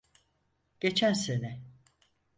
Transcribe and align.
Geçen 0.79 1.13
sene. 1.13 1.61